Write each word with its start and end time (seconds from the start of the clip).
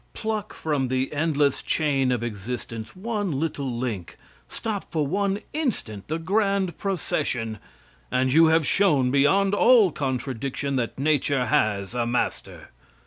Pluck 0.15 0.55
from 0.55 0.87
the 0.87 1.13
endless 1.13 1.61
chain 1.61 2.11
of 2.11 2.23
existence 2.23 2.95
one 2.95 3.31
little 3.39 3.71
link; 3.71 4.17
stop 4.49 4.91
for 4.91 5.05
one 5.05 5.41
instant 5.53 6.07
the 6.07 6.17
grand 6.17 6.75
procession, 6.79 7.59
and 8.11 8.33
you 8.33 8.47
have 8.47 8.65
shown 8.65 9.11
beyond 9.11 9.53
all 9.53 9.91
contradiction 9.91 10.75
that 10.77 10.97
nature 10.97 11.45
has 11.45 11.93
a 11.93 12.07
master. 12.07 12.69